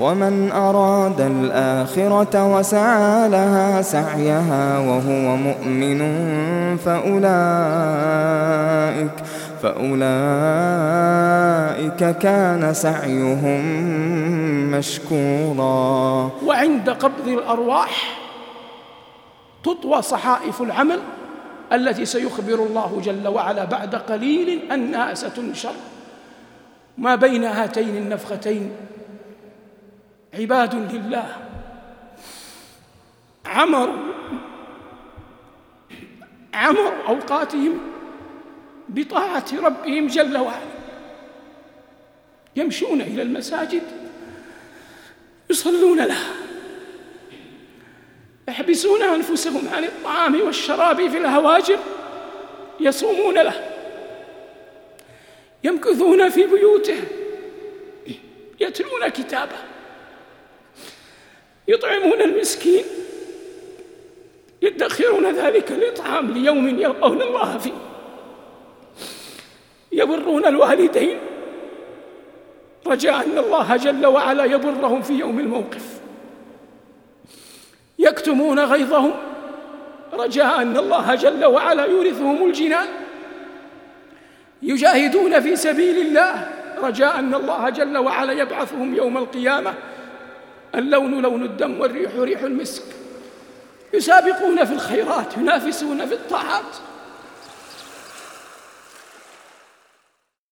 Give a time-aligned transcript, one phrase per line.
[0.00, 6.00] ومن أراد الآخرة وسعى لها سعيها وهو مؤمن
[6.76, 7.24] فأولئك
[9.62, 9.94] فأولئك
[12.18, 13.64] كان سعيهم
[14.70, 16.30] مشكورا.
[16.46, 18.18] وعند قبض الأرواح
[19.64, 20.98] تطوى صحائف العمل
[21.72, 25.72] التي سيخبر الله جل وعلا بعد قليل أنها ستنشر.
[26.98, 28.70] ما بين هاتين النفختين
[30.38, 31.36] عباد لله.
[33.46, 34.12] عمروا
[36.54, 37.80] عمروا أوقاتهم
[38.88, 40.74] بطاعة ربهم جل وعلا.
[42.56, 43.82] يمشون إلى المساجد
[45.50, 46.34] يصلون لها
[48.48, 51.78] يحبسون أنفسهم عن الطعام والشراب في الهواجر
[52.80, 53.70] يصومون له
[55.64, 57.04] يمكثون في بيوتهم
[58.60, 59.56] يتلون كتابه.
[61.68, 62.84] يطعمون المسكين.
[64.62, 67.72] يدخرون ذلك الإطعام ليوم يلقون الله فيه.
[69.92, 71.18] يبرون الوالدين.
[72.86, 76.00] رجاء أن الله جل وعلا يبرهم في يوم الموقف.
[77.98, 79.12] يكتمون غيظهم.
[80.12, 82.86] رجاء أن الله جل وعلا يورثهم الجنان.
[84.62, 86.52] يجاهدون في سبيل الله.
[86.82, 89.74] رجاء أن الله جل وعلا يبعثهم يوم القيامة.
[90.74, 92.82] اللون لون الدم والريح ريح المسك.
[93.94, 96.76] يسابقون في الخيرات ينافسون في الطاعات.